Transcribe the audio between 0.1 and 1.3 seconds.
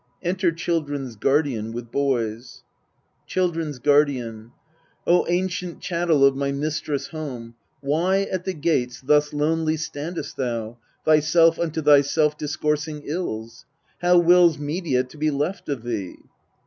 Enter CHILDREN'S